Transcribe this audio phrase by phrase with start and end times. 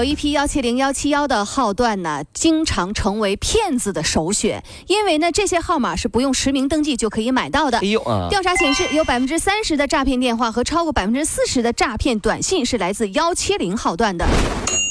[0.00, 7.76] 有一批幺七零幺七幺的号段呢，经常成为骗子的首选，因为呢，这些号码是不用实名登记就可以买到的。
[7.80, 8.26] 哎呦啊！
[8.30, 14.26] 调查显示，有百分之三十的诈骗电话和超过百分之四十的诈骗短信是来自幺七零号段的。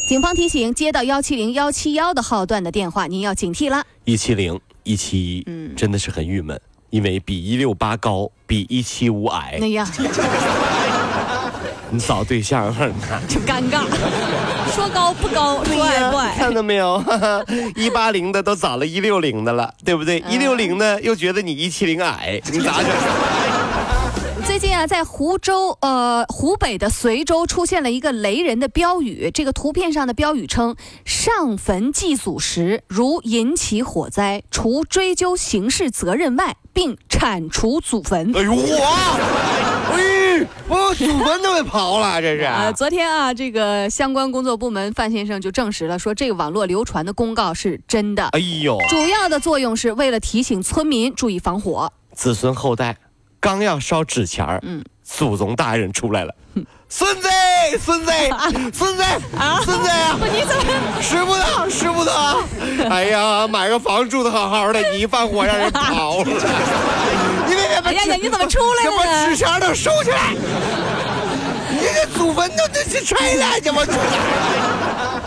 [0.08, 3.84] 警方提醒，接到幺七零幺七幺的号段的电话，您要警惕了。
[4.05, 9.68] 一七零一七一，嗯真的是很郁闷，因为比一六八高，比一七五矮哎。
[9.70, 9.91] 呀，
[11.90, 12.94] 你找对象呢？
[13.27, 13.82] 真尴尬，
[14.72, 16.36] 说高不高，说矮不矮。
[16.38, 17.04] 看到没有？
[17.76, 20.23] 一八零的都找了一六零的了，对不对？
[20.30, 22.90] 一六零呢又觉得你一七零矮，你咋整？
[24.46, 29.30] 最近啊，在湖州呃湖北的随州出现了一个雷人的标语。
[29.32, 39.68] 这个图片上的标语称：“上坟祭祖时，如引起火灾，除追究刑事责任外，并铲除祖坟。”哎呦我，哎，
[40.68, 42.43] 我祖坟都给刨了，这是。
[42.43, 51.91] 呃，昨天啊，这个相关工作部门范先生就证实了，说这个网络流传的公告是真的，哎呦，主要的作用是为了提醒村民注意防火。
[52.13, 52.98] 子孙后代
[53.40, 56.35] 刚要烧纸钱儿，嗯祖宗大人出来了，
[56.87, 57.27] 孙子，
[57.79, 58.12] 孙子，
[58.71, 59.01] 孙子
[59.35, 61.01] 啊，孙子呀，你怎么？
[61.01, 62.12] 使不得，使不得！
[62.90, 66.25] 哎呀，买个房住的好好的，你一放火让人跑了，
[67.90, 69.28] 哎呀呀，你怎么出来这把了呢？
[69.29, 70.35] 纸钱都收起来，
[71.72, 75.19] 你这祖坟都都去拆了，怎么出来？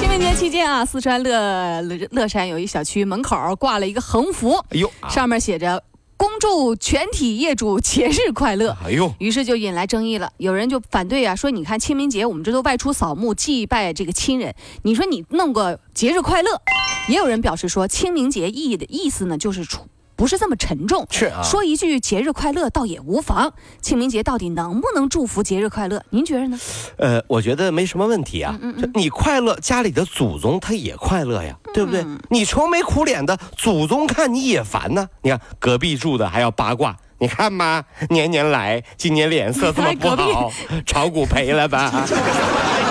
[0.00, 5.84] 清明节期间啊，四川乐乐乐山有一小区门口挂了一个横幅，哎呦，啊上面写着
[6.18, 8.76] “恭祝全体业主节日快乐”。
[8.84, 14.52] 哎呦，于是就引来争议了，有人就反对啊，说你看清明节我们这都外出扫墓祭拜这个亲人，
[14.82, 16.60] 你说你弄个节日快乐，
[17.06, 19.86] 也有人表示说清明节意义的意思呢就是出
[20.20, 23.50] 不是这么沉重，是啊，说一句节日快乐倒也无妨。
[23.80, 26.04] 清明节到底能不能祝福节日快乐？
[26.10, 26.58] 您觉得呢？
[26.98, 28.54] 呃，我觉得没什么问题啊。
[28.92, 32.04] 你快乐，家里的祖宗他也快乐呀，对不对？
[32.28, 35.08] 你愁眉苦脸的，祖宗看你也烦呢。
[35.22, 36.94] 你看隔壁住的还要八卦。
[37.16, 40.52] 你看吧，年年来，今年脸色这么不好，
[40.84, 41.90] 炒股赔了吧？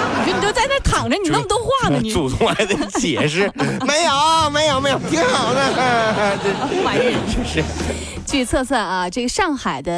[0.89, 1.99] 躺着，你那么多话呢？
[2.01, 3.51] 你祖宗还得解释，
[3.85, 5.69] 没有，没有，没有，挺好的。
[6.43, 7.13] 这玩意儿。
[7.33, 7.63] 真是
[8.25, 9.91] 据测算啊，这个上海的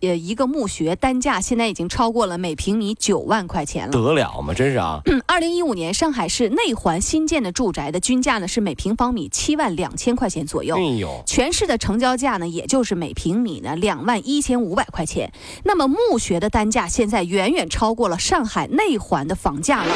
[0.00, 3.92] 呃一个墓穴单价现在已经超过了每平米九万块钱了。
[3.92, 4.52] 得了吗？
[4.52, 5.00] 真是啊！
[5.26, 10.82] 二零一五年，上海市内环新建的住宅的均价呢是每平方米七万两千块钱左右哎。
[10.98, 15.32] 呦，全市的成交价呢，也就是每平米呢两万一千五百块钱。
[15.62, 19.94] 那么墓穴的单价现在远远超过了上海内环的房价了。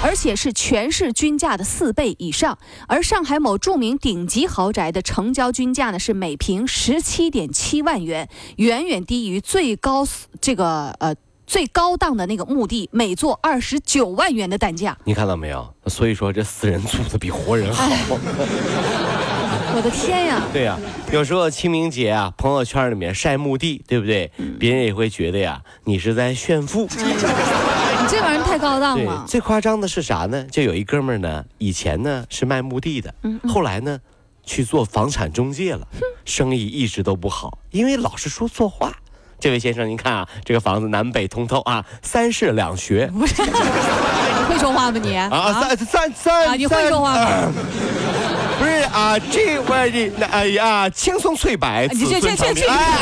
[0.00, 10.06] 而且是全市均价的四倍以上，而上海某著名顶级豪宅的成交均价呢是每平十七点七万元，远远低于最高
[10.40, 11.14] 这个呃
[11.46, 14.96] 最高档的那个墓地每座二十九万元的单价。
[15.04, 15.74] 你看到没有？
[15.86, 17.88] 所以说这死人住的比活人好。
[19.74, 20.42] 我的天呀！
[20.52, 20.78] 对呀、
[21.12, 24.30] 有时候清明节啊，朋友圈里面晒墓地，对不对？
[24.58, 26.88] 别人也会觉得呀，你是在炫富。
[28.08, 29.24] 你这玩意儿太高档对了，。
[29.26, 30.42] 最夸张的是啥呢？
[30.50, 33.14] 就有一哥们儿呢，以前呢是卖墓地的，
[33.46, 33.98] 后来呢
[34.44, 35.86] 去做房产中介了，
[36.24, 38.90] 生意一直都不好，因为老是说错话。
[39.38, 45.14] 这位先生，您看啊，这个房子南北通透啊，三室两学 你会说话吗你？
[45.14, 47.52] 啊，三三三啊你会说话吗三
[48.58, 52.98] 不是啊，这我这那哎呀，青松翠柏，子你这孙长这这命哎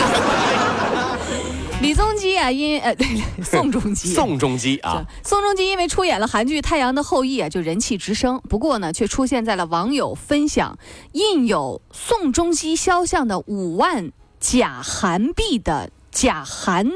[1.83, 3.07] 李宗基啊，因呃 对
[3.45, 4.13] 宋仲基。
[4.13, 8.41] 宋仲基啊，宋仲基因为出演了韩剧《太阳的后裔》啊，就人气直升。
[8.49, 10.79] 不过呢，却出现在了网友分享
[11.13, 16.91] 印有宋仲基肖像的五万假韩币的假韩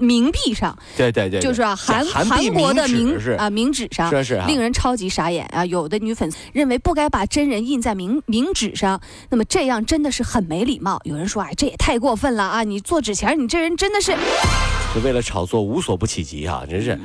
[0.00, 5.64] 冥币上，对对对，对就是啊韩韩韩国的冥啊冥纸上，是是啊令人超级傻眼啊！
[5.66, 9.00] 有的女粉丝认为不该把真人印在冥冥纸上，
[9.30, 11.00] 那么这样真的是很没礼貌。
[11.04, 12.64] 有人说，哎，这也太过分了啊！
[12.64, 14.16] 你做纸钱，你这人真的是
[14.94, 16.98] 就为了炒作无所不起极啊，真是。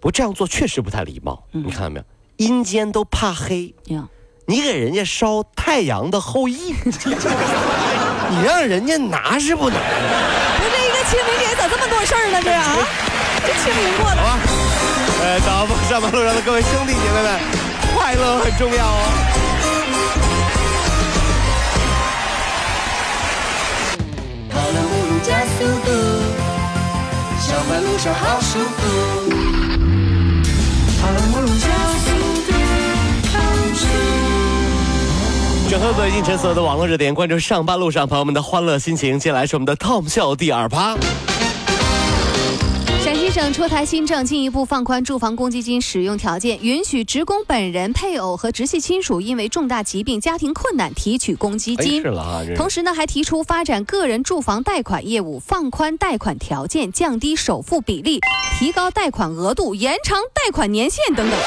[0.00, 2.04] 不过这样做确实不太礼貌，嗯你看到没有？
[2.36, 4.08] 阴间都怕黑，呀，
[4.46, 6.72] 你给人家烧太阳的后裔，
[8.30, 9.76] 你让人家拿是不拿？
[11.70, 12.40] 这么多事儿呢？
[12.42, 12.76] 这啊，
[13.46, 14.16] 这清明过的。
[14.20, 14.38] 好吧，
[15.22, 17.40] 呃，早上班路上的各位兄弟姐妹们，
[17.94, 18.98] 快乐很重要哦。
[24.50, 25.88] 跑了不如加速度，
[27.40, 28.80] 上班路上好舒服。
[35.68, 39.18] 整合最近陈所有的网络热点，关注上班路上朋友们的欢乐心情。
[39.20, 40.96] 接下来是我们的 Tom 秀第二趴。
[43.32, 52.02] 省出台新政，进一步放宽住房公积金使用条件，允许职工本人、配偶和直系亲属因为重大疾病、家庭困难提取公积哎，金
[52.56, 58.18] 同时呢，还提出发展个人住房贷款业务，放宽贷款条件，降低首付比例，
[58.58, 61.38] 提高贷款额度，延长贷款年限等等。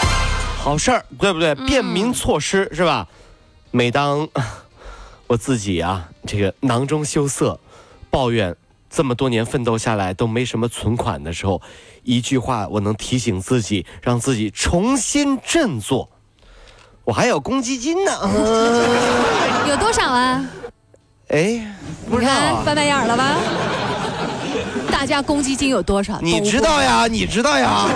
[0.57, 1.50] 好事儿，对不对？
[1.50, 3.07] 嗯便民措施是吧？
[3.71, 4.29] 每当
[5.27, 7.59] 我自己啊，这个囊中羞涩，
[8.09, 8.56] 抱怨
[8.95, 11.59] 这么多年奋斗下来都没什么存款的时候，
[12.03, 16.07] 一句话我能提醒自己，让自己重新振作。
[17.03, 18.11] 我还有公积金呢，
[19.67, 20.45] 有多少啊？
[21.29, 21.65] 哎，
[22.07, 23.35] 不你知道啊、看翻白眼了吧？
[24.91, 26.19] 大家公积金有多少？
[26.21, 27.07] 你知道呀？
[27.07, 27.89] 你知道呀？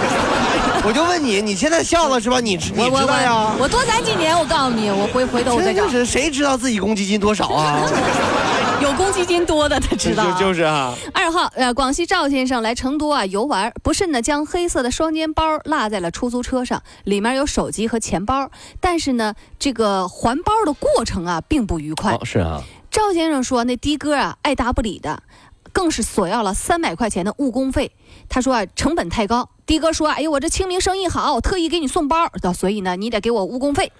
[0.83, 2.39] 我就问你，你现在笑了是吧？
[2.39, 3.67] 你知你知道呀我？
[3.67, 6.05] 多攒几年，我告诉你，我回回头我再找真的。
[6.05, 7.87] 是谁知道自己公积金多少啊？
[8.81, 10.31] 有公积金多的他知道。
[10.37, 10.93] 就就是啊。
[11.13, 22.13] 二号，呃，广西赵先生来成都啊游玩，不慎呢将黑色的双肩包落在了出租车上，里面有手机和钱包，但是呢，这个还包的过程啊并不愉快。
[22.13, 22.61] 哦，是啊。
[22.91, 25.23] 赵先生说，那的哥啊爱答不理的，
[25.71, 27.91] 更是索要了三百块钱的误工费。
[28.29, 29.49] 他说啊成本太高。
[29.65, 33.91] 的哥说，哎呦我这清明生意好，我特意给你送包，所以呢你得给我误工费。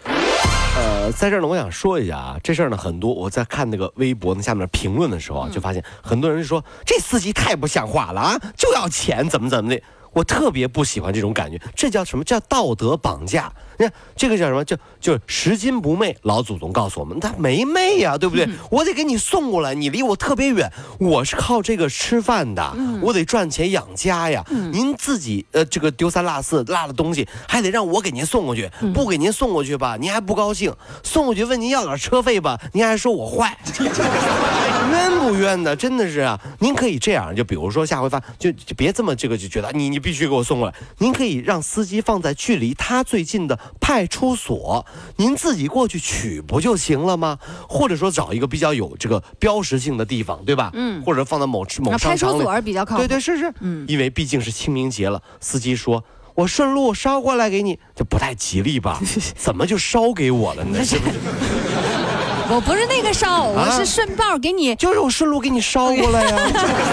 [0.77, 9.81] 呃，在这儿呢，我想说一下啊，这事儿呢，很多我在看那个微博那下面评论的时候啊，就发现很多人说这司机太不像话了啊，就要钱，怎么怎么的。
[10.17, 13.53] 我特别不喜欢这种感觉，这叫什么叫道德绑架？
[13.77, 14.65] 你看这个叫什么？
[14.65, 16.17] 就就拾金不昧。
[16.23, 18.49] 老祖宗告诉我们，他没昧呀、对不对？
[18.71, 24.43] 我得给你送过来，你离我特别远，我是靠这个吃饭的，我得赚钱养家呀。
[24.71, 30.71] 您自己呃这个丢三落四落了东西，还得让我给您送过去，不给您送过去吧，您还不高兴；
[31.03, 33.55] 送过去问您要点车费吧，您还说我坏。
[34.89, 36.39] 冤不冤的，真的是啊！
[36.59, 40.73] 您可以这样，就比如说下回发，就就别这么这个就觉得你你必须给我送过来。
[40.99, 44.85] 您可以让司机放在距离他最近的派出所，
[45.17, 47.37] 您自己过去取不就行了吗？
[47.67, 50.71] 或者说找一个比较有这个标识性的地方，对吧？
[50.73, 52.43] 嗯或者放在某某派出商场里。
[52.43, 53.01] 所比较靠谱。
[53.01, 56.03] 对对是是，嗯因为毕竟是清明节了，司机说。
[56.35, 59.01] 我顺路捎过来给你，这不太吉利吧？
[59.35, 60.77] 怎么就捎给我了呢？
[60.85, 61.15] 是不是？
[62.49, 64.73] 我不是那个烧，我啊是顺道给你。
[64.75, 66.35] 就是我顺路给你捎过来呀、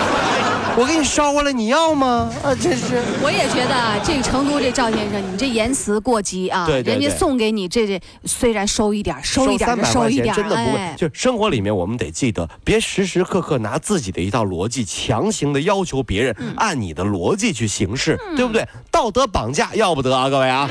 [0.77, 2.29] 我给你捎过来，你要吗？
[2.43, 3.01] 啊，真是。
[3.23, 6.67] 我也觉得啊，这个成都这赵先生，你这言辞过激啊！
[6.67, 10.79] 对对对人家送给你这这，虽然收一点，收一点就收一点，真的不会。
[10.79, 18.67] 哎，就生活里面，我们得记得，别时时刻刻拿自己的一套逻辑强行的要求别人嗯按你的逻辑去行事，对不对？
[18.91, 20.69] 道德绑架要不得啊，各位啊！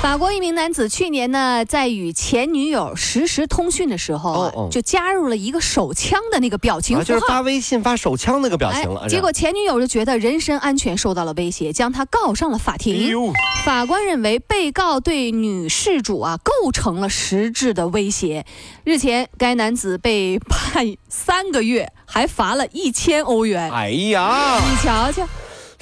[0.00, 7.42] 法国一名男子去年呢，在与前女友实时通讯的时候啊，哦哦就加入了一个手枪的那个表情啊，符就是发。
[7.42, 9.02] 微信发手枪那个表情了。
[9.02, 13.08] 哎结果前女友就觉得人身安全受到了威胁，将他告上了法哎庭。
[13.08, 13.30] 呦，
[13.62, 18.46] 法官认为被告对女事主啊构成了实质的威胁。
[18.84, 23.70] 日前，该男子被判三个月，还罚了一千欧元。
[23.70, 25.28] 哎呀，你瞧瞧，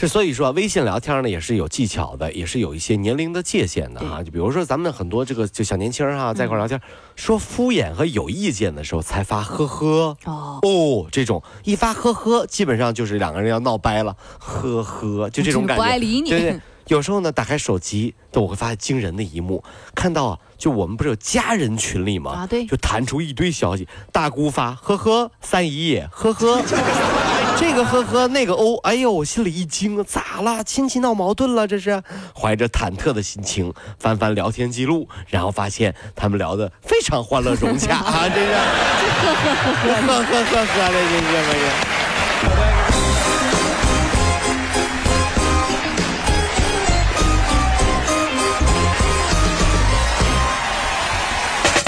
[0.00, 4.22] 这所以说啊，微信聊天呢也是有技巧的，也是有一些年龄的界限的啊。
[4.22, 6.80] 就比如说咱们很多这个就小年轻儿哈、在一块聊天，
[7.16, 10.16] 说敷衍和有意见的时候才发呵呵。
[10.24, 15.82] 哦，哦，这种一发呵呵，基本上就是两个人要闹掰了，呵呵，就这种感觉。
[15.82, 16.60] 不爱理你对对。
[16.86, 19.64] 有时候呢，打开手机，都我会发现惊人的一幕，
[19.96, 22.30] 看到啊，就我们不是有家人群里吗？
[22.30, 26.62] 啊对就弹出一堆消息，大姑发呵呵，三姨也呵呵，
[27.58, 30.62] 这个呵呵，那个哦，哎呦，我心里一惊，咋了？
[30.62, 31.66] 亲戚闹矛盾了？
[31.66, 32.02] 这是？
[32.34, 38.52] 怀着忐忑的心情翻翻聊天记录，然后发现他们聊得非常欢乐融洽啊，这是。
[38.52, 40.86] 呵呵呵呵呵呵的，这是这
[42.84, 42.87] 是。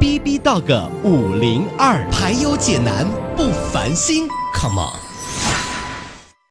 [0.00, 4.26] B B Dog 五零二，排忧解难不烦心
[4.58, 5.09] ，Come on。